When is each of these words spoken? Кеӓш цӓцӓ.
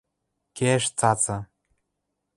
Кеӓш 0.57 0.83
цӓцӓ. 0.97 1.37